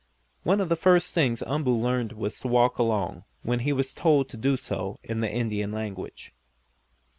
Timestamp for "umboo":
1.43-1.77